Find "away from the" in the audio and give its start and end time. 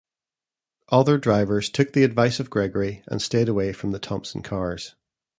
3.47-3.99